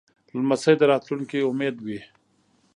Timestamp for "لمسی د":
0.41-0.81